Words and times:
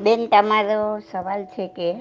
બેન, 0.00 0.26
તમારો 0.26 0.98
સવાલ 0.98 1.44
છે 1.44 1.66
કે 1.66 1.94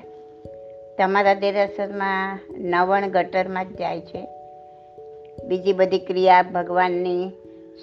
તમારા 0.97 1.33
દેરાસરમાં 1.33 2.39
નવણ 2.57 3.07
ગટરમાં 3.07 3.65
જ 3.65 3.75
જાય 3.77 4.02
છે. 4.02 4.27
બીજી 5.47 5.73
બધી 5.73 6.00
ક્રિયા 6.00 6.41
ભગવાનની 6.41 7.29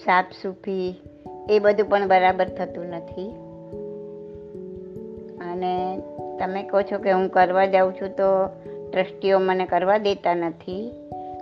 સાફ 0.04 0.24
સૂફી 0.42 0.94
એ 1.50 1.58
બધું 1.58 1.88
પણ 1.88 2.08
બરાબર 2.08 2.48
થતું 2.48 2.86
નથી. 2.86 3.28
અને 5.52 5.98
તમે 6.38 6.62
કહો 6.62 6.82
છો 6.82 6.98
કે 6.98 7.12
હું 7.12 7.28
કરવા 7.28 7.66
જાઉં 7.66 7.92
છું 7.92 8.08
તો 8.08 8.46
ટ્રસ્ટીઓ 8.92 9.38
મને 9.38 9.66
કરવા 9.66 9.98
દેતા 9.98 10.34
નથી 10.34 10.90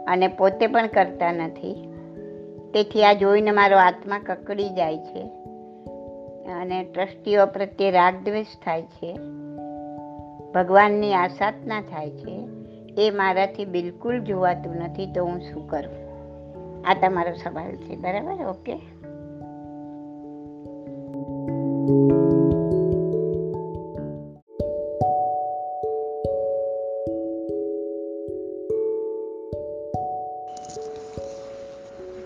અને 0.07 0.29
પોતે 0.29 0.67
પણ 0.67 0.87
કરતા 0.87 1.33
નથી. 1.33 1.89
તેથી 2.75 3.05
આ 3.05 3.13
જોઈને 3.13 3.51
મારો 3.51 3.79
આત્મા 3.79 4.19
કકડી 4.19 4.69
જાય 4.69 4.99
છે. 4.99 5.44
અને 6.53 6.85
ટ્રસ્ટીઓ 6.85 7.47
પ્રત્યે 7.47 7.91
રાગદ્વેષ 7.91 8.47
થાય 8.65 8.83
છે. 8.83 9.19
ભગવાનની 10.53 11.15
આસાધના 11.15 11.81
થાય 11.81 12.11
છે. 12.11 12.49
એ 12.99 13.11
મારાથી 13.11 13.65
બિલકુલ 13.65 14.21
જોવાતું 14.21 14.77
નથી, 14.77 15.07
તો 15.07 15.25
હું 15.25 15.41
શું 15.41 15.69
કરું? 15.69 16.05
આ 16.87 16.95
તમારો 16.95 17.33
સવાલ 17.33 17.77
છે, 17.77 17.97
બરાબર? 17.97 18.45
ઓકે. 18.45 18.81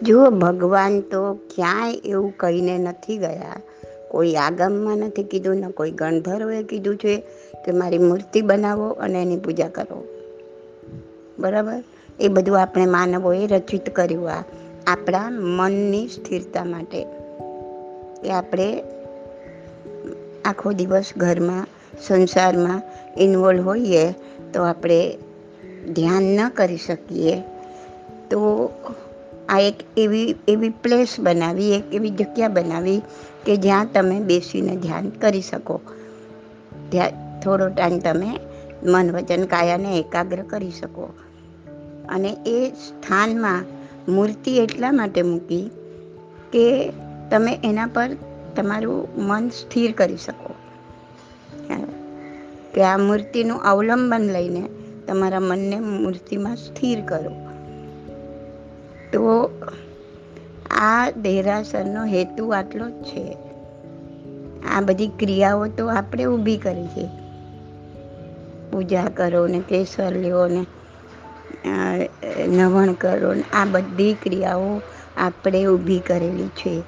જુઓ 0.02 0.30
ભગવાન 0.30 1.00
તો 1.00 1.34
ક્યાંય 1.34 1.92
એવું 2.04 2.32
કહીને 2.36 2.78
નથી 2.78 3.18
ગયા 3.18 3.60
કોઈ 4.18 4.34
આગમમાં 4.34 4.96
નથી 4.98 5.22
કીધું, 5.22 5.56
ને 5.56 5.66
કોઈ 5.68 5.90
ગણધર્વે 5.90 6.62
કીધું 6.62 6.96
છે 6.96 7.22
કે 7.64 7.72
મારી 7.72 7.98
મૂર્તિ 7.98 8.40
બનાવો 8.40 8.88
અને 8.88 9.22
એની 9.22 9.36
પૂજા 9.36 9.68
કરો. 9.68 10.04
બરાબર? 11.38 11.82
એ 12.20 12.28
બધું 12.28 12.62
આપણે 12.62 12.86
માનવોએ 12.86 13.46
રચિત 13.46 13.90
કર્યું 13.90 14.30
આ 14.30 14.44
આપણા 14.86 15.30
મનની 15.30 16.08
સ્થિરતા 16.08 16.64
માટે. 16.64 17.04
કે 18.22 18.30
આપણે 18.30 18.82
આખો 20.44 20.72
દિવસ 20.72 21.04
ઘરમાં, 21.16 21.66
સંસારમાં 22.06 22.82
ઇન્વોલ્વ 23.18 23.62
હોઈએ 23.62 24.12
તો 24.54 24.62
આપણે 24.62 25.18
ધ્યાન 25.94 26.22
ન 26.22 26.48
કરી 26.48 26.76
શકીએ 26.76 27.40
તો 28.30 28.70
આ 29.48 29.58
એક 29.58 29.74
એવી 29.96 30.34
એવી 30.48 30.68
પ્લેસ 30.68 31.20
બનાવી, 31.20 31.72
એક 31.72 31.94
એવી 31.94 32.10
જગ્યા 32.10 32.48
બનાવી 32.48 33.02
કે 33.46 33.56
જ્યાં 33.56 33.86
તમે 33.94 34.20
બેસીને 34.20 34.76
ધ્યાન 34.76 35.10
કરી 35.10 35.40
શકો. 35.40 35.80
ત્યાં 36.90 37.40
થોડો 37.40 37.68
ટાઈમ 37.68 37.98
તમે 37.98 38.40
મન 38.82 39.10
વચન 39.10 39.44
કાયાને 39.44 39.98
એકાગ્ર 39.98 40.42
કરી 40.42 40.70
શકો. 40.70 41.12
અને 42.08 42.36
એ 42.46 42.70
સ્થાનમાં 42.70 43.64
મૂર્તિ 44.12 44.56
એટલા 44.56 44.92
માટે 44.92 45.22
મૂકી 45.22 45.70
કે 46.52 46.92
તમે 47.30 47.58
એના 47.64 47.86
પર 47.86 48.10
તમારું 48.56 49.08
મન 49.16 49.48
સ્થિર 49.48 49.92
કરી 49.92 50.16
શકો. 50.16 50.54
કે 52.74 52.82
આ 52.82 52.96
મૂર્તિનું 52.96 53.62
અવલંબન 53.62 54.22
લઈને 54.22 54.68
તમારા 55.06 55.40
મનને 55.40 55.78
મૂર્તિમાં 55.80 56.56
સ્થિર 56.56 57.00
કરો. 57.00 57.57
તો 59.12 59.50
આ 60.70 61.10
દેરાસરનો 61.10 62.04
હેતુ 62.04 62.48
આટલો 62.48 62.90
જ 62.90 62.92
છે. 62.92 63.36
આ 64.74 64.80
બધી 64.80 65.08
ક્રિયાઓ 65.08 65.66
તો 65.66 65.88
આપણે 65.88 66.24
ઊભી 66.24 66.56
કરી 66.56 66.86
છે. 66.86 67.08
પૂજા 68.70 69.04
કરો 69.04 69.46
ને 69.46 69.60
કેસર 69.68 70.12
લ્યો 70.16 70.48
ને 70.48 70.66
નવણ 72.46 72.92
કરો 72.92 73.34
ને, 73.34 73.44
આ 73.52 73.64
બધી 73.64 74.16
ક્રિયાઓ 74.22 74.80
આપણે 75.16 75.66
ઊભી 75.66 75.98
કરેલી 75.98 76.48
છે. 76.48 76.82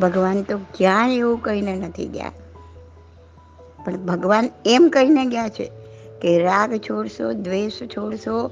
ભગવાન 0.00 0.42
તો 0.42 0.58
ક્યાંય 0.58 1.16
એવું 1.16 1.42
કહીને 1.42 1.76
નથી 1.76 2.06
ગયા. 2.06 2.32
પણ 3.84 3.96
ભગવાન 3.96 4.50
એમ 4.66 4.88
કહીને 4.92 5.24
ગયા 5.24 5.48
છે 5.48 5.70
કે 6.22 6.38
રાગ 6.38 6.76
છોડશો, 6.76 7.32
દ્વેષ 7.32 7.72
છોડશો 7.72 8.50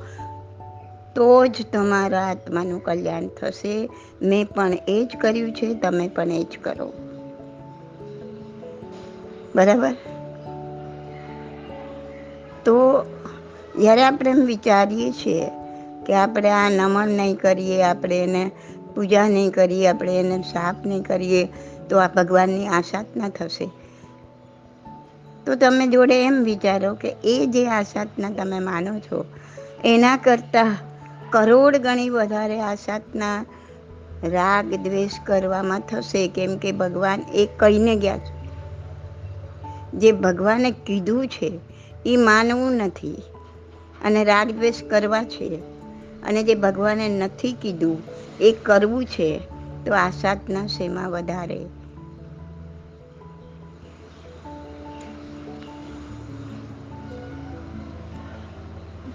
તો 1.14 1.46
જ 1.46 1.66
તમારા 1.72 2.22
આત્માનું 2.22 2.82
કલ્યાણ 2.84 3.26
થશે. 3.26 3.90
મેં 4.22 4.46
પણ 4.46 4.72
એ 4.88 5.08
જ 5.14 5.16
કર્યું 5.16 5.52
છે, 5.52 5.74
તમે 5.74 6.08
પણ 6.08 6.30
એ 6.30 6.44
જ 6.44 6.58
કરો. 6.62 6.92
બરાબર? 9.54 9.92
તો 12.64 13.04
જ્યારે 13.78 14.04
આપણે 14.04 14.30
એમ 14.30 14.36
વિચારીએ 14.36 15.10
છીએ 15.10 15.46
કે 16.06 16.14
આપણે 16.14 16.50
આ 16.50 16.70
નમન 16.70 17.08
નહીં 17.08 17.36
કરીએ, 17.36 17.82
આપણે 17.82 18.24
એને 18.24 18.50
પૂજા 18.94 19.28
નહીં 19.28 19.50
કરીએ, 19.50 19.86
આપણે 19.86 20.20
એને 20.20 20.42
સાફ 20.42 20.86
નહીં 20.86 21.02
કરીએ, 21.02 21.48
તો 21.90 21.98
આ 21.98 22.08
ભગવાનની 22.08 22.66
આસાધના 22.66 23.28
થશે. 23.28 23.70
તો 25.46 25.54
તમે 25.54 25.86
જોડે 25.86 26.24
એમ 26.24 26.42
વિચારો 26.42 26.94
કે 26.94 27.14
એ 27.24 27.46
જે 27.46 27.66
આસાધના 27.66 28.30
તમે 28.30 28.58
માનો 28.58 28.98
છો, 28.98 29.24
એના 29.84 30.16
કરતાં 30.16 30.93
કરોડ 31.34 31.76
ગણી 31.76 32.10
વધારે 32.10 32.60
આસાધના 32.60 33.44
રાગ 34.24 34.74
દ્વેષ 34.74 35.10
કરવામાં 35.26 35.80
થશે, 35.80 36.28
કેમ 36.28 36.56
કે 36.56 36.72
ભગવાન 36.72 37.22
એ 37.34 37.48
કહીને 37.56 37.96
ગયા 37.96 38.18
છે. 38.18 38.50
જે 39.94 40.12
ભગવાને 40.12 40.70
કીધું 40.70 41.28
છે, 41.28 41.60
એ 42.06 42.16
માનવું 42.16 42.72
નથી. 42.72 43.22
અને 44.04 44.24
રાગ 44.24 44.50
દ્વેષ 44.50 44.82
કરવા 44.90 45.24
છે 45.24 45.56
અને 46.22 46.42
જે 46.42 46.54
ભગવાને 46.54 47.08
નથી 47.08 47.52
કીધું, 47.52 48.02
એ 48.40 48.52
કરવું 48.52 49.04
છે, 49.04 49.40
તો 49.86 49.94
આસાધના 49.94 50.66
શેમાં 50.66 51.10
વધારે? 51.10 51.66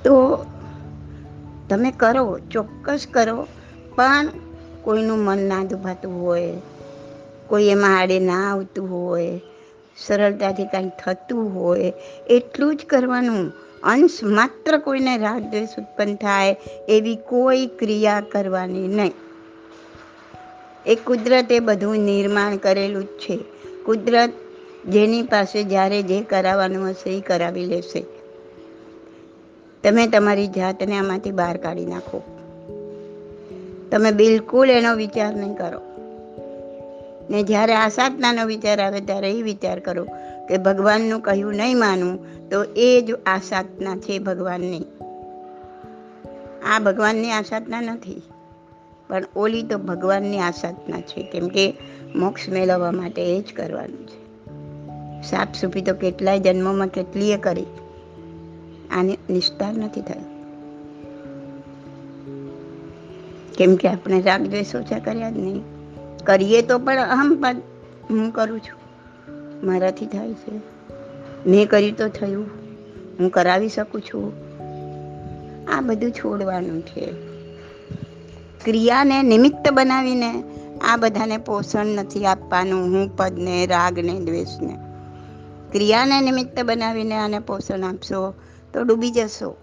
તો 0.03 0.45
તમે 1.69 1.91
કરો, 1.91 2.39
ચોક્કસ 2.51 3.07
કરો, 3.11 3.47
પણ 3.95 4.27
કોઈનું 4.81 5.19
મન 5.19 5.37
ના 5.37 5.63
દુભાતું 5.63 6.25
હોય, 6.25 6.53
કોઈ 7.47 7.63
એમાં 7.63 7.99
આડે 7.99 8.19
ના 8.19 8.51
આવતું 8.51 8.91
હોય, 8.91 9.41
સરળતાથી 9.97 10.65
કાંઈ 10.65 10.91
થતું 11.03 11.55
હોય, 11.55 11.93
એટલું 12.29 12.75
જ 12.75 12.85
કરવાનું. 12.85 13.51
અંશ 13.83 14.23
માત્ર 14.23 14.77
કોઈને 14.77 15.17
રાગ 15.17 15.41
દ્વેષ 15.41 15.69
ઉત્પન્ન 15.77 16.15
થાય 16.15 16.55
એવી 16.89 17.15
કોઈ 17.15 17.67
ક્રિયા 17.67 18.21
કરવાની 18.31 18.87
નહીં. 18.87 19.13
એ 20.85 20.95
કુદરતે 20.95 21.59
બધું 21.59 21.97
નિર્માણ 21.97 22.57
કરેલું 22.57 23.03
જ 23.03 23.07
છે. 23.07 23.39
કુદરત 23.85 24.29
જેની 24.89 25.23
પાસે 25.23 25.63
જ્યારે 25.63 26.01
જે 26.01 26.21
કરાવવાનું 26.21 26.89
હશે 26.89 27.17
એ 27.17 27.21
કરાવી 27.21 27.65
લેશે. 27.65 28.05
તમે 29.83 30.07
તમારી 30.07 30.47
જાતને 30.47 30.97
આમાંથી 30.97 31.31
બહાર 31.31 31.57
કાઢી 31.57 31.85
નાખો. 31.85 32.21
તમે 33.91 34.11
બિલકુલ 34.11 34.69
એનો 34.69 34.95
વિચાર 34.95 35.35
નહીં 35.35 35.55
કરો. 35.55 35.81
ને 37.29 37.43
જ્યારે 37.43 37.75
આ 37.75 37.89
સાધનાનો 37.89 38.45
વિચાર 38.45 38.81
આવે 38.81 39.01
ત્યારે 39.01 39.31
એ 39.31 39.41
વિચાર 39.41 39.79
કરો 39.79 40.03
કે 40.49 40.57
ભગવાનનું 40.57 41.19
કહ્યું 41.19 41.55
નહીં 41.55 41.79
માનવું 41.79 42.49
તો 42.49 42.63
એ 42.63 43.01
જ 43.01 43.11
આ 43.25 43.37
સાધના 43.37 43.95
છે 43.95 44.19
ભગવાનની. 44.19 44.81
આ 46.69 46.79
ભગવાનની 46.79 47.31
આ 47.31 47.41
સાધના 47.41 47.81
નથી, 47.81 48.21
પણ 49.07 49.23
ઓલી 49.35 49.63
તો 49.63 49.77
ભગવાનની 49.77 50.39
આ 50.39 50.51
સાધના 50.51 51.01
છે, 51.01 51.23
કેમ 51.23 51.47
કે 51.47 51.73
મોક્ષ 52.15 52.49
મેળવવા 52.49 52.91
માટે 52.91 53.37
એ 53.37 53.41
જ 53.41 53.53
કરવાનું 53.55 54.07
છે. 54.07 54.19
સાફ 55.29 55.55
સૂફી 55.61 55.81
તો 55.81 55.93
કેટલાય 55.93 56.39
જન્મોમાં 56.39 56.87
કેટલીય 56.87 57.37
કરી. 57.37 57.65
આને 58.91 59.17
નિસ્તાર 59.29 59.77
નથી 59.77 60.01
થયો. 60.01 60.39
કેમ 63.57 63.75
કે 63.75 63.87
આપણે 63.87 64.21
રાગ 64.21 64.47
દ્વેષ 64.47 64.75
ઓછા 64.75 64.99
કર્યા 64.99 65.29
જ 65.29 65.37
નહીં. 65.37 65.63
કરીએ 66.25 66.61
તો 66.61 66.79
પણ 66.79 66.97
અહમ 66.97 67.37
પદ 67.41 67.61
હું 68.09 68.31
કરું 68.31 68.59
છું. 68.59 68.79
મારાથી 69.65 70.05
થાય 70.05 70.33
છે. 70.33 70.61
મેં 71.49 71.67
કર્યું 71.67 71.97
તો 71.97 72.07
થયું. 72.07 72.45
હું 73.19 73.29
કરાવી 73.29 73.69
શકું 73.69 74.01
છું. 74.01 74.33
આ 75.71 75.81
બધું 75.81 76.11
છોડવાનું 76.11 76.81
છે. 76.81 77.13
ક્રિયાને 78.65 79.23
નિમિત્ત 79.23 79.73
બનાવીને 79.73 80.43
આ 80.91 80.97
બધાને 80.97 81.37
પોષણ 81.37 81.85
નથી 81.85 82.25
આપવાનું 82.25 82.81
હું 82.81 83.17
પદને, 83.17 83.65
રાગને, 83.65 84.19
દ્વેષને. 84.19 84.77
ક્રિયાને 85.71 86.21
નિમિત્ત 86.21 86.63
બનાવીને 86.63 87.15
આને 87.15 87.39
પોષણ 87.39 87.83
આપશો 87.83 88.33
તો 88.73 88.83
ડૂબી 88.83 89.11
જશો. 89.11 89.55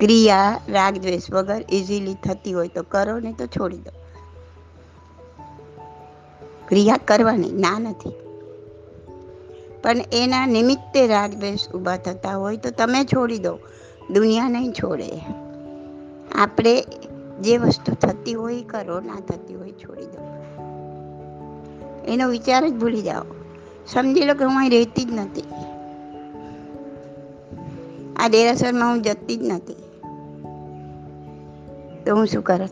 ક્રિયા, 0.00 0.60
રાગ, 0.68 0.98
દ્વેષ 0.98 1.32
વગર 1.32 1.64
ઇઝીલી 1.70 2.14
થતી 2.14 2.52
હોય 2.52 2.68
તો 2.68 2.82
કરો, 2.82 3.18
નહીં 3.18 3.36
તો 3.36 3.46
છોડી 3.46 3.76
દો. 3.76 3.90
ક્રિયા 6.68 6.96
કરવાની, 6.96 7.52
ના 7.52 7.78
નથી. 7.78 8.12
પણ 9.82 9.96
એના 10.12 10.46
નિમિત્તે 10.46 11.06
રાગ, 11.06 11.34
દ્વેષ 11.34 11.68
ઊભા 11.68 11.96
થતા 11.96 12.36
હોય 12.36 12.56
તો 12.56 12.70
તમે 12.70 13.04
છોડી 13.04 13.38
દો. 13.38 13.58
દુનિયા 14.10 14.48
નહીં 14.48 14.72
છોડે. 14.72 15.10
આપણે 16.34 16.86
જે 17.40 17.58
વસ્તુ 17.58 17.94
થતી 17.94 18.34
હોય 18.34 18.62
કરો, 18.62 19.00
ના 19.00 19.20
થતી 19.20 19.54
હોય 19.54 19.72
છોડી 19.72 20.06
દો. 20.06 20.22
એનો 22.04 22.28
વિચાર 22.28 22.68
જ 22.68 22.72
ભૂલી 22.72 23.02
જાઓ. 23.02 23.24
સમજી 23.86 24.20
લો 24.20 24.34
કે 24.34 24.44
હું 24.44 24.58
અહીં 24.58 24.70
રહેતી 24.70 25.04
જ 25.04 25.12
નથી. 25.12 25.44
આ 28.16 28.28
દેરાસરમાં 28.28 28.90
હું 28.90 29.02
જતી 29.02 29.36
જ 29.36 29.42
નથી. 29.42 29.74
તો 32.06 32.16
હું 32.16 32.26
શું 32.26 32.42
કરત 32.42 32.70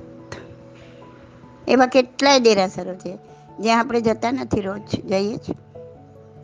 એવા 1.69 1.87
કેટલાય 1.87 2.41
દેરાસરો 2.41 2.95
છે, 2.95 3.19
જ્યાં 3.61 3.81
આપણે 3.81 4.01
જતા 4.01 4.33
નથી 4.33 4.61
રોજ, 4.61 5.07
જઈએ 5.09 5.37
જ. 5.37 5.41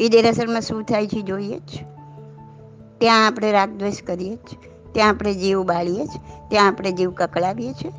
એ 0.00 0.08
દેરાસરમાં 0.08 0.60
શું 0.60 0.82
થાય 0.82 1.06
છે 1.06 1.22
જોઈએ 1.22 1.58
જ. 1.58 1.84
ત્યાં 2.98 3.26
આપણે 3.26 3.52
રાગદ્વેષ 3.52 4.02
કરીએ 4.02 4.36
જ. 4.36 4.56
ત્યાં 4.92 5.08
આપણે 5.08 5.34
જીવ 5.34 5.62
બાળીએ 5.62 6.04
જ. 6.04 6.10
ત્યાં 6.48 6.66
આપણે 6.66 6.92
જીવ 6.92 7.10
કકડાવીએ 7.10 7.72
છીએ 7.72 7.92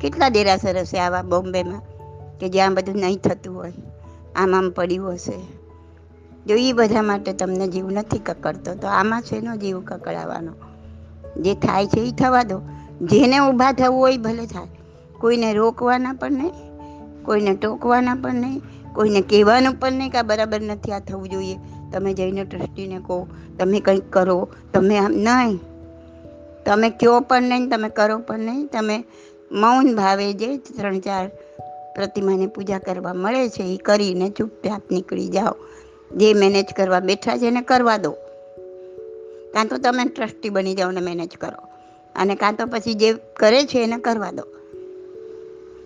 કેટલા 0.00 0.28
દેરાસર 0.28 0.78
હશે 0.78 0.98
આવા 0.98 1.22
બોમ્બેમાં, 1.22 1.80
કે 2.38 2.48
જ્યાં 2.48 2.74
બધું 2.74 2.94
નહીં 2.94 3.18
થતું 3.18 3.56
હોય. 3.56 3.72
આમ 4.36 4.54
આમ 4.54 4.70
પડ્યું 4.70 5.12
હશે. 5.12 5.38
જો 6.46 6.54
એ 6.54 6.72
બધા 6.72 7.02
માટે 7.02 7.32
તમને 7.32 7.68
જીવ 7.68 7.90
નથી 7.90 8.18
કકડતો, 8.18 8.74
તો 8.74 8.88
આમાં 8.88 9.22
છે 9.22 9.40
જીવ 9.40 9.80
કકડાવવાનો 9.80 10.52
જે 11.42 11.54
થાય 11.54 11.86
છે 11.86 12.00
એ 12.00 12.10
થવા 12.10 12.42
દો. 12.42 12.60
જેને 13.02 13.38
ઊભા 13.38 13.72
થવું 13.72 13.98
હોય 13.98 14.16
ભલે 14.16 14.46
થાય. 14.46 14.66
કોઈને 15.18 15.52
રોકવાના 15.54 16.12
પણ 16.12 16.32
નહીં, 16.32 16.52
કોઈને 17.22 17.54
ટોકવાના 17.54 18.14
પણ 18.14 18.34
નહીં, 18.34 18.62
કોઈને 18.92 19.20
કહેવાનું 19.20 19.74
પણ 19.74 19.92
નહીં 19.92 20.10
કે 20.10 20.18
આ 20.18 20.22
બરાબર 20.22 20.60
નથી, 20.60 20.92
આ 20.92 20.98
થવું 20.98 21.28
જોઈએ. 21.28 21.56
તમે 21.92 22.14
જઈને 22.14 22.44
ટ્રસ્ટીને 22.44 22.98
કહો, 23.06 23.26
તમે 23.58 23.80
કંઈક 23.80 24.12
કરો, 24.12 24.48
તમે 24.72 24.98
આમ 24.98 25.12
નહીં. 25.12 25.60
તમે 26.66 26.90
કહો 26.90 27.20
પણ 27.20 27.42
નહીં, 27.42 27.70
તમે 27.70 27.88
કરો 27.88 28.18
પણ 28.18 28.38
નહીં. 28.38 28.66
તમે 28.66 29.04
મૌન 29.52 29.96
ભાવે 29.96 30.32
જે 30.32 30.56
ત્રણ 30.56 30.98
ચાર 30.98 31.30
પ્રતિમાની 31.94 32.46
પૂજા 32.46 32.78
કરવા 32.78 33.14
મળે 33.14 33.48
છે 33.48 33.62
એ 33.62 33.76
કરીને 33.76 34.30
ચૂપચાપ 34.30 34.82
નીકળી 34.90 35.28
જાઓ. 35.28 35.56
જે 36.16 36.34
મેનેજ 36.34 36.66
કરવા 36.76 37.00
બેઠા 37.00 37.38
છે 37.38 37.46
એને 37.46 37.60
કરવા 37.62 37.96
દો. 37.96 38.10
કાં 39.52 39.68
તો 39.68 39.78
તમે 39.78 40.08
ટ્રસ્ટી 40.08 40.48
બની 40.48 40.74
જાઓ 40.74 40.90
ને 40.90 41.00
મેનેજ 41.00 41.36
કરો. 41.36 41.68
અને 42.14 42.34
કાં 42.34 42.56
તો 42.56 42.66
પછી 42.66 42.94
જે 42.94 43.12
કરે 43.12 43.62
છે 43.62 43.82
એને 43.82 43.98
કરવા 43.98 44.30
દો. 44.30 44.42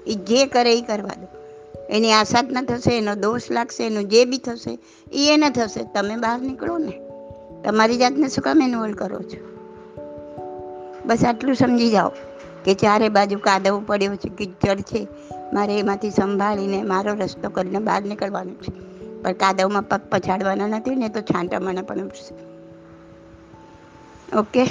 એ 0.07 0.15
જે 0.15 0.47
કરે 0.47 0.79
એ 0.79 0.81
કરવા 0.81 1.15
દો. 1.21 1.39
એની 1.91 2.13
આશા 2.13 2.43
જ 2.43 2.47
ન 2.51 2.65
થશે, 2.65 2.99
એનો 2.99 3.15
દોષ 3.15 3.51
લાગશે, 3.51 3.87
એનું 3.87 4.05
જે 4.05 4.25
બી 4.25 4.39
થશે 4.39 4.79
એ 5.13 5.35
એને 5.35 5.51
થશે. 5.51 5.85
તમે 5.95 6.17
બહાર 6.17 6.41
નીકળો 6.41 6.79
ને. 6.79 6.93
તમારી 7.65 7.97
જાતને 7.97 8.29
શું 8.29 8.45
કામ 8.45 8.63
ઇન્વોલ્વ 8.63 8.95
કરો 8.95 9.19
છો? 9.19 9.49
બસ 11.07 11.25
આટલું 11.25 11.55
સમજી 11.55 11.91
જાઓ 11.91 12.09
કે 12.65 12.75
ચારે 12.75 13.09
બાજુ 13.09 13.39
કાદવ 13.39 13.83
પડ્યો 13.87 14.17
છે, 14.17 14.29
કિચડ 14.29 14.81
છે 14.81 15.09
મારે 15.53 15.79
એમાંથી 15.79 16.11
સંભાળીને 16.11 16.83
મારો 16.83 17.15
રસ્તો 17.15 17.51
કરીને 17.51 17.79
બહાર 17.79 18.03
નીકળવાનો 18.03 18.51
છે. 18.51 18.89
પણ 19.23 19.33
કાદવમાં 19.33 19.83
પગ 19.83 20.01
પછાડવાના 20.11 20.67
નથી 20.67 20.95
ને 20.95 21.09
તો 21.09 21.21
છાંટા 21.21 21.61
મને 21.61 21.83
પણ 21.83 21.99
ઉઠશે 21.99 22.35
ઓકે? 24.37 24.65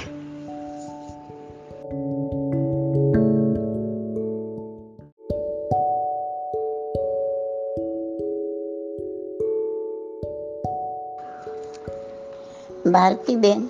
ભારતીબેન 12.91 13.69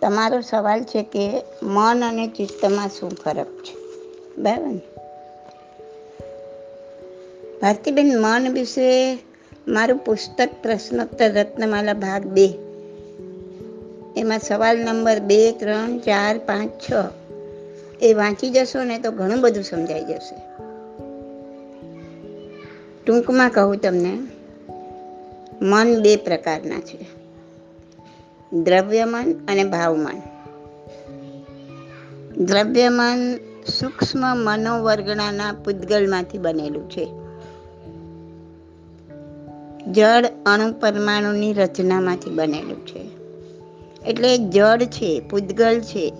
તમારો 0.00 0.40
સવાલ 0.40 0.82
છે 0.82 1.02
કે 1.02 1.44
મન 1.62 2.04
અને 2.04 2.26
ચિત્તમાં 2.26 2.88
શું 2.88 3.10
ફરક 3.10 3.46
છે? 3.46 3.74
બરાબર 4.42 4.66
ને? 4.66 4.80
ભારતીબેન, 7.64 8.20
મન 8.20 8.52
વિશે 8.52 9.18
મારું 9.68 9.98
પુસ્તક 9.98 10.48
પ્રશ્નોત્તર 10.62 11.32
રત્નમાલા 11.32 11.92
ભાગ 11.92 12.26
બે. 12.26 12.46
એમાં 14.16 14.38
સવાલ 14.38 14.78
નંબર 14.78 15.18
બે, 15.18 15.52
ત્રણ, 15.52 15.98
ચાર, 15.98 16.38
પાંચ, 16.38 16.70
છ 16.70 16.92
એ 18.02 18.12
વાંચી 18.12 18.50
જશો 18.50 18.84
ને 18.84 18.98
તો 18.98 19.10
ઘણું 19.10 19.40
બધું 19.40 19.64
સમજાઈ 19.64 20.04
જશે. 20.04 20.36
ટૂંકમાં 23.06 23.50
કહું 23.50 23.76
તમને, 23.76 24.18
મન 25.62 26.02
બે 26.02 26.16
પ્રકારના 26.16 26.80
છે. 26.80 27.06
દ્રવ્યમન 28.52 29.46
અને 29.48 29.64
ભાવમન. 29.64 30.22
દ્રવ્યમન 32.44 33.36
સૂક્ષ્મ 33.66 34.20
મનોવર્ગણાના 34.36 35.52
પૂતગલમાંથી 35.52 36.38
બનેલું 36.38 36.90
છે. 36.90 37.23
જળ 39.92 40.24
અણુ 40.46 40.72
પરમાણુની 40.80 41.52
રચનામાંથી 41.52 42.30
બનેલું 42.30 42.86
છે. 42.86 43.24
એટલે 44.06 44.38
જળ 44.38 44.82
છે 44.82 45.20
પૂદગલ 45.20 45.80
છે, 45.80 46.12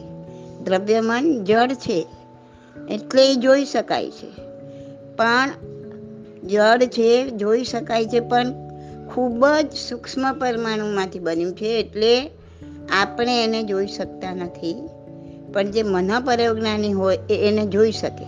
દ્રવ્યમન 0.65 1.45
જળ 1.45 1.69
છે, 1.69 2.07
એટલે 2.91 3.35
જોઈ 3.35 3.65
શકાય 3.65 4.11
છે. 4.11 4.31
પણ 5.17 5.53
જળ 6.47 6.79
છે, 6.79 7.31
જોઈ 7.31 7.65
શકાય 7.65 8.07
છે, 8.07 8.21
પણ 8.21 8.53
ખૂબ 9.15 9.47
જ 9.47 9.73
સૂક્ષ્મ 9.89 10.39
પરમાણુમાંથી 10.39 11.19
બન્યું 11.19 11.53
છે, 11.53 11.81
એટલે 11.81 12.31
આપણે 13.03 13.45
એને 13.45 13.63
જોઈ 13.63 13.87
શકતા 13.87 14.35
નથી. 14.35 14.89
પણ 15.53 15.71
જે 15.71 15.83
મનોપરજ્ઞાની 15.83 16.93
હોય 16.93 17.19
એ 17.31 17.49
એને 17.49 17.67
જોઈ 17.67 17.93
શકે. 17.93 18.25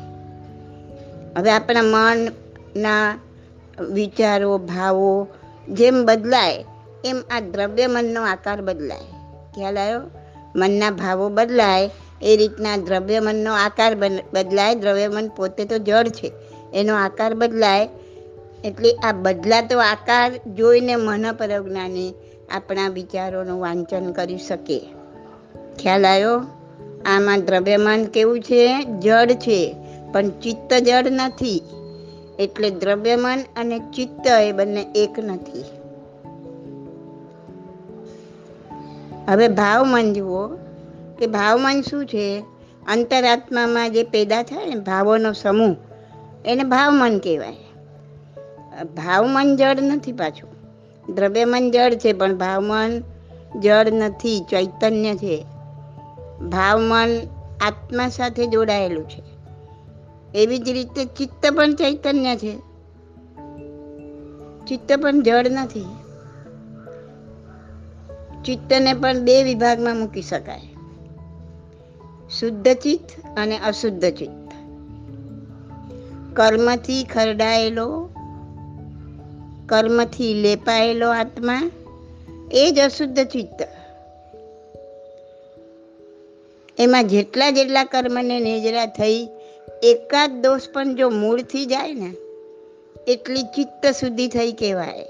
હવે 1.37 1.51
આપણા 1.51 1.83
મનના 1.83 3.26
વિચારો, 3.81 4.59
ભાવો 4.59 5.29
જેમ 5.69 6.05
બદલાય, 6.05 6.65
એમ 7.05 7.23
આ 7.31 7.41
દ્રવ્ય 7.41 7.87
મનનો 7.87 8.23
આકાર 8.23 8.63
બદલાય. 8.63 8.99
ખ્યાલ 9.55 9.79
આવ્યો? 9.79 10.01
મનના 10.57 10.91
ભાવો 10.91 11.29
બદલાય, 11.29 11.91
એ 12.23 12.37
રીતના 12.37 12.77
દ્રવ્ય 12.77 13.21
મનનો 13.21 13.53
આકાર 13.53 13.95
બદલાય. 14.33 14.75
દ્રવ્ય 14.75 15.09
મન 15.09 15.29
પોતે 15.29 15.65
તો 15.65 15.79
જળ 15.79 16.09
છે, 16.09 16.33
એનો 16.75 16.95
આકાર 16.95 17.35
બદલાય. 17.35 17.89
એટલે 18.65 18.93
આ 18.93 19.13
બદલાતો 19.13 19.79
આકાર 19.79 20.33
જોઈને 20.55 20.97
મનોપરજ્ઞાની 20.97 22.15
આપણા 22.55 22.89
વિચારોનું 22.89 23.61
વાંચન 23.61 24.13
કરી 24.13 24.39
શકે. 24.39 24.79
ખ્યાલ 25.79 26.07
આવ્યો? 26.07 26.43
આમાં 27.07 27.41
દ્રવ્યમાન 27.41 28.05
કેવું 28.05 28.41
છે? 28.41 28.85
જળ 28.85 29.33
છે, 29.33 29.77
પણ 30.13 30.29
ચિત્ત 30.29 30.75
જળ 30.75 31.11
નથી. 31.11 31.63
એટલે 32.39 32.71
દ્રવ્યમાન 32.71 33.45
અને 33.57 33.79
ચિત્ત 33.79 34.27
એ 34.27 34.53
બંને 34.53 34.87
એક 34.95 35.21
નથી. 35.21 35.65
હવે 39.29 39.49
ભાવમન 39.49 40.13
જુઓ, 40.13 40.49
કે 41.19 41.27
ભાવમન 41.27 41.81
શું 41.81 42.07
છે? 42.07 42.45
અંતરાત્મામાં 42.89 43.93
જે 43.93 44.03
પેદા 44.03 44.43
થાય 44.43 44.67
ને 44.67 44.75
ભાવોનો 44.75 45.33
સમૂહ, 45.33 45.77
એને 46.45 46.65
ભાવમન 46.65 47.19
કહેવાય. 47.19 47.57
ભાવમન 48.85 49.57
જળ 49.57 49.81
નથી 49.81 50.13
પાછું. 50.13 50.57
દ્રવ્યમન 51.15 51.71
જળ 51.71 51.95
છે, 51.95 52.13
પણ 52.13 52.37
ભાવમન 52.37 53.03
જળ 53.61 53.93
નથી, 53.93 54.45
ચૈતન્ય 54.51 55.15
છે. 55.15 55.47
ભાવમન 56.43 57.21
આત્મા 57.61 58.09
સાથે 58.09 58.47
જોડાયેલું 58.47 59.09
છે. 59.09 59.36
એવી 60.37 60.59
જ 60.59 60.69
રીતે 60.69 61.05
ચિત્ત 61.05 61.55
પણ 61.55 61.75
ચૈતન્ય 61.75 62.37
છે. 62.37 62.57
ચિત્ત 64.69 64.93
પણ 64.93 65.23
જળ 65.23 65.47
નથી. 65.51 65.85
ચિત્તને 68.45 68.95
પણ 68.95 69.19
બે 69.19 69.43
વિભાગમાં 69.43 69.97
મૂકી 69.97 70.23
શકાય. 70.23 70.61
શુદ્ધ 72.31 72.73
ચિત્ત 72.73 73.39
અને 73.39 73.59
અશુદ્ધ 73.59 74.05
ચિત્ત. 74.11 74.47
કર્મથી 76.37 77.05
ખરડાયેલો, 77.05 78.09
કર્મથી 79.67 80.35
લેપાયેલો 80.35 81.11
આત્મા 81.11 81.71
એ 82.53 82.71
જ 82.71 82.79
અશુદ્ધ 82.79 83.21
ચિત્ત. 83.21 83.69
એમાં 86.79 87.07
જેટલા 87.07 87.51
જેટલા 87.51 87.85
કર્મને 87.85 88.41
નેજરા 88.41 88.87
થઈ 88.87 89.29
એકાદ 89.83 90.31
દોષ 90.31 90.61
પણ 90.73 90.95
જો 90.95 91.11
મૂળથી 91.11 91.67
જાય 91.67 91.95
ને, 91.95 92.13
એટલી 93.07 93.43
ચિત્ત 93.43 93.87
શુદ્ધિ 93.87 94.29
થઈ 94.29 94.53
કહેવાય. 94.53 95.07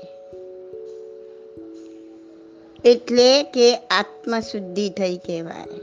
એટલે 2.84 3.42
કે 3.42 3.76
આત્મશુદ્ધિ 3.76 4.90
થઈ 4.90 5.16
કહેવાય. 5.16 5.80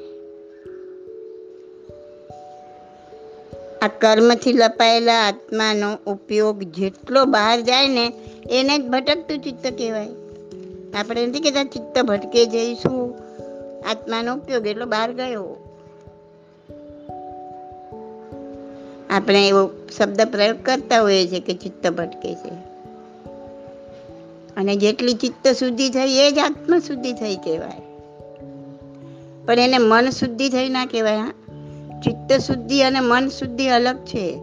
આ 3.82 3.88
કર્મથી 3.88 4.54
લપાયેલા 4.54 5.14
આત્માનો 5.14 6.12
ઉપયોગ 6.12 6.64
જેટલો 6.64 7.26
બહાર 7.26 7.62
જાય 7.62 7.88
ને, 7.88 8.14
એને 8.52 8.78
જ 8.78 8.82
ભટકતું 8.82 9.40
ચિત્ત 9.40 9.68
કહેવાય. 9.78 10.08
આપણે 10.94 11.26
નથી 11.26 11.40
કહેતા 11.40 11.64
ચિત્ત 11.64 12.02
ભટકે 12.02 12.46
જઈશું. 12.46 13.16
આત્માનો 13.90 14.36
ઉપયોગ 14.36 14.68
એટલો 14.68 14.86
બહાર 14.86 15.14
ગયો. 15.14 15.63
આપણે 19.14 19.48
એવો 19.48 19.70
શબ્દ 19.98 20.22
પ્રયોગ 20.22 20.58
કરતા 20.64 21.02
હોઈએ 21.02 21.28
છીએ 21.28 21.40
કે 21.40 21.54
ચિત્ત 21.54 21.92
ભટકે 21.92 22.36
છે. 22.36 22.74
અને 24.58 24.76
જેટલી 24.76 25.14
ચિત્ત 25.14 25.48
શુદ્ધિ 25.48 25.90
થઈ, 25.90 26.18
એ 26.18 26.32
જ 26.32 26.40
આત્મ 26.40 26.80
શુદ્ધિ 26.80 27.14
થઈ 27.14 27.36
કહેવાય. 27.36 27.82
પણ 29.46 29.54
એને 29.54 29.78
મન 29.78 30.10
શુદ્ધિ 30.10 30.50
થઈ 30.50 30.70
ના 30.70 30.86
કહેવાય, 30.86 31.18
હા? 31.18 31.32
ચિત્ત 32.00 32.42
શુદ્ધિ 32.42 32.82
અને 32.82 33.00
મન 33.00 33.28
શુદ્ધિ 33.28 33.68
અલગ 33.68 33.96
છે. 33.96 34.40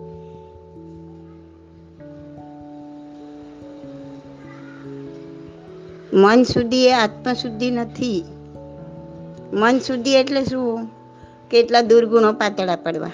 મન 6.13 6.43
શુદ્ધિ 6.43 6.85
એ 6.85 6.93
આત્મશુદ્ધિ 6.93 7.71
નથી. 7.71 8.25
મન 9.53 9.79
શુદ્ધિ 9.79 10.13
એટલે 10.13 10.45
શું? 10.45 10.89
કેટલા 11.51 11.81
દુર્ગુણો 11.81 12.33
પાતળા 12.33 12.77
પડવા. 12.77 13.11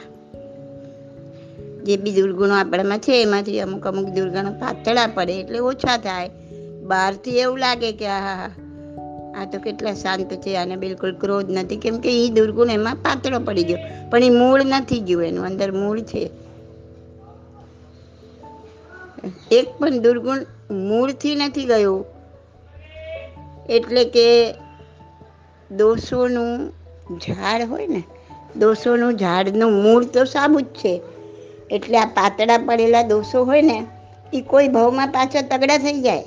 જે 1.86 1.96
બી 1.96 2.12
દુર્ગુણો 2.12 2.54
આપણામાં 2.54 2.98
છે, 2.98 3.22
એમાંથી 3.22 3.60
અમુક 3.60 3.86
અમુક 3.86 4.04
દુર્ગુણો 4.04 4.52
પાતળા 4.52 5.06
પડે 5.06 5.40
એટલે 5.40 5.58
ઓછા 5.58 5.96
થાય. 5.96 6.30
બહારથી 6.82 7.38
એવું 7.38 7.58
લાગે 7.58 7.92
કે 7.92 8.06
આ 8.06 8.48
આ 9.36 9.44
તો 9.52 9.58
કેટલા 9.58 9.94
શાંત 9.94 10.32
છે 10.32 10.56
આને 10.56 10.76
બિલકુલ 10.76 11.12
ક્રોધ 11.12 11.50
નથી. 11.50 11.76
કેમ 11.76 11.98
કે 11.98 12.26
એ 12.26 12.28
દુર્ગુણ 12.28 12.70
એમાં 12.70 12.94
પાતળો 12.94 13.38
પડી 13.38 13.64
ગયો. 13.64 13.78
પણ 14.10 14.22
એ 14.22 14.30
મૂળ 14.30 14.62
નથી 14.64 15.00
ગયું, 15.00 15.24
એનું 15.24 15.44
અંદર 15.44 15.72
મૂળ 15.72 16.00
છે. 16.00 16.30
એક 19.50 19.68
પણ 19.78 19.98
દુર્ગુણ 19.98 20.46
મૂળથી 20.70 21.34
નથી 21.34 21.64
ગયું. 21.64 22.04
એટલે 23.68 24.04
કે 24.04 24.54
દોષોનું 25.70 26.72
ઝાડ 27.18 27.68
હોય 27.68 27.86
ને, 27.86 28.02
દોષોનું 28.56 29.12
ઝાડનું 29.12 29.72
મૂળ 29.82 30.04
તો 30.04 30.24
સાબુ 30.24 30.60
જ 30.60 30.64
છે. 30.64 31.00
એટલે 31.70 31.98
આ 31.98 32.04
પાતળા 32.04 32.58
પડેલા 32.58 33.02
દોષો 33.02 33.44
હોય 33.44 33.62
ને 33.62 33.84
એ 34.32 34.40
કોઈ 34.40 34.68
ભાવમાં 34.68 35.08
પાછા 35.08 35.42
તગડા 35.42 35.78
થઈ 35.78 36.00
જાય. 36.00 36.24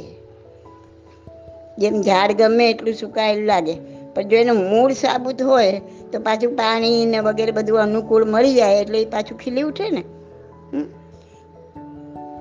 જેમ 1.79 2.01
ઝાડ 2.01 2.31
ગમે 2.31 2.69
એટલું 2.69 2.93
સુકાયેલું 2.93 3.45
લાગે, 3.45 3.73
પણ 4.15 4.21
જો 4.21 4.37
એનું 4.37 4.55
મૂળ 4.69 4.93
સાબુત 4.93 5.41
હોય, 5.41 5.81
તો 6.13 6.19
પાછું 6.19 6.55
પાણી 6.55 7.05
ને 7.05 7.19
વગેરે 7.19 7.51
બધું 7.51 7.79
અનુકૂળ 7.79 8.25
મળી 8.25 8.53
જાય, 8.53 8.81
એટલે 8.81 9.01
એ 9.01 9.05
પાછું 9.05 9.37
ખીલી 9.37 9.61
ઉઠે 9.61 9.89
ને. 9.89 10.03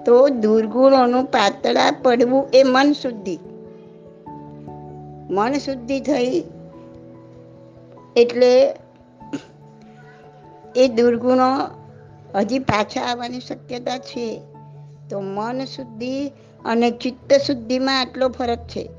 તો 0.04 0.28
દુર્ગુણોનું 0.28 1.24
પાતળા 1.24 1.90
પડવું 2.02 2.48
એ 2.54 2.62
મન 2.62 2.92
શુદ્ધિ. 2.92 3.38
મન 5.30 5.52
શુદ્ધિ 5.52 6.00
થઈ 6.00 6.44
એટલે 8.16 8.74
એ 10.76 10.88
દુર્ગુણો 10.88 11.50
હજી 12.34 12.58
પાછા 12.58 13.02
આવવાની 13.02 13.40
શક્યતા 13.40 13.98
છે. 13.98 14.40
તો 15.10 15.20
મન 15.20 15.64
શુદ્ધિ 15.64 16.28
અને 16.64 16.90
ચિત્ત 16.90 17.32
શુદ્ધિમાં 17.32 18.00
આટલો 18.00 18.28
ફરક 18.28 18.58
છે. 18.58 18.90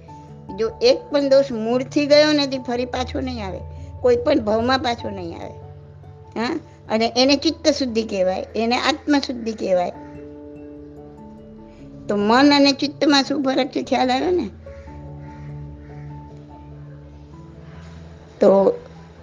જો 0.58 0.72
એક 0.82 0.98
પણ 1.12 1.30
દોષ 1.30 1.52
મૂળથી 1.52 2.06
ગયો 2.06 2.32
નથી 2.32 2.60
ફરી 2.60 2.86
પાછો 2.86 3.20
નહીં 3.20 3.46
આવે. 3.46 3.60
કોઈ 4.02 4.16
પણ 4.16 4.40
ભાવમાં 4.40 4.80
પાછો 4.80 5.10
નહીં 5.10 5.38
આવે. 5.38 5.54
હા? 6.40 6.60
અને 6.90 7.14
એને 7.18 7.36
ચિત્ત 7.36 7.68
શુદ્ધિ 7.68 8.04
કહેવાય, 8.04 8.46
એને 8.56 8.78
આત્મશુદ્ધિ 8.78 9.52
કહેવાય. 9.52 9.92
તો 12.08 12.16
મન 12.16 12.54
અને 12.56 12.72
ચિત્તમાં 12.72 13.24
શું 13.24 13.44
ફરક 13.44 13.68
છે? 13.68 13.84
ખ્યાલ 13.84 14.12
આવ્યો 14.12 14.32
ને? 14.32 14.50
તો 18.40 18.80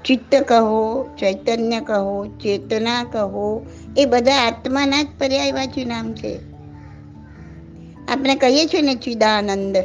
ચિત્ત 0.06 0.34
કહો, 0.34 1.08
ચૈતન્ય 1.20 1.80
કહો, 1.80 2.26
ચેતના 2.26 3.04
કહો, 3.04 3.66
એ 3.96 4.04
બધા 4.04 4.34
આત્માના 4.34 5.02
જ 5.02 5.06
પર્યાયવાચી 5.18 5.84
નામ 5.84 6.14
છે. 6.14 6.38
આપણે 8.08 8.34
કહીએ 8.34 8.66
છીએ 8.66 8.82
ને 8.82 8.94
ચિદાનંદ, 8.94 9.76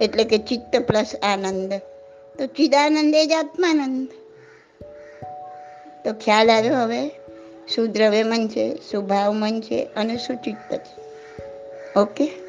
એટલે 0.00 0.24
કે 0.24 0.38
ચિત્ત 0.38 0.76
પ્લસ 0.76 1.12
આનંદ. 1.22 1.72
તો 2.38 2.46
ચિદાનંદ 2.46 3.14
એ 3.14 3.26
જ 3.26 3.32
આત્માનંદ. 3.32 4.08
તો 6.04 6.12
ખ્યાલ 6.12 6.50
આવ્યો 6.50 6.76
હવે? 6.76 7.08
શું 7.74 7.92
દ્રવ્યમન 7.92 8.48
છે 8.48 8.76
શું 8.90 9.06
ભાવમન 9.06 9.60
છે 9.60 9.84
અને 9.96 10.16
શું 10.16 10.36
ચિત્ત 10.36 10.74
છે. 10.74 11.00
ઓકે? 12.00 12.39